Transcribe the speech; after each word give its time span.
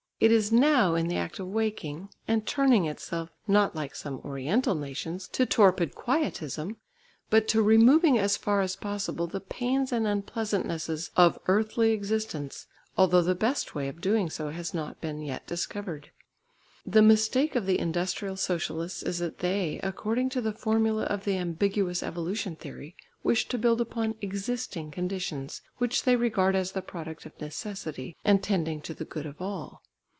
It 0.23 0.31
is 0.31 0.51
now 0.51 0.93
in 0.93 1.07
the 1.07 1.17
act 1.17 1.39
of 1.39 1.47
waking 1.47 2.09
and 2.27 2.45
turning 2.45 2.85
itself, 2.85 3.31
not 3.47 3.75
like 3.75 3.95
some 3.95 4.19
oriental 4.23 4.75
nations, 4.75 5.27
to 5.29 5.47
torpid 5.47 5.95
quietism, 5.95 6.77
but 7.31 7.47
to 7.47 7.61
removing 7.63 8.19
as 8.19 8.37
far 8.37 8.61
as 8.61 8.75
possible 8.75 9.25
the 9.25 9.39
pains 9.41 9.91
and 9.91 10.05
unpleasantnesses 10.05 11.09
of 11.17 11.39
earthly 11.47 11.91
existence, 11.91 12.67
although 12.95 13.23
the 13.23 13.33
best 13.33 13.73
way 13.73 13.87
of 13.87 13.99
doing 13.99 14.29
so 14.29 14.49
has 14.51 14.75
not 14.75 15.01
been 15.01 15.21
yet 15.23 15.47
discovered. 15.47 16.11
The 16.85 17.01
mistake 17.01 17.55
of 17.55 17.65
the 17.65 17.79
industrial 17.79 18.35
socialists 18.37 19.01
is 19.01 19.17
that 19.17 19.39
they, 19.39 19.79
according 19.81 20.29
to 20.37 20.41
the 20.41 20.53
formula 20.53 21.05
of 21.05 21.25
the 21.25 21.35
ambiguous 21.37 22.03
evolution 22.03 22.55
theory, 22.55 22.95
wish 23.23 23.47
to 23.47 23.57
build 23.57 23.81
upon 23.81 24.13
existing 24.21 24.91
conditions, 24.91 25.63
which 25.79 26.03
they 26.03 26.15
regard 26.15 26.55
as 26.55 26.73
the 26.73 26.83
product 26.83 27.25
of 27.25 27.41
necessity, 27.41 28.15
and 28.23 28.43
tending 28.43 28.81
to 28.81 28.93
the 28.93 29.03
good 29.05 29.25
of 29.25 29.41
all. 29.41 29.81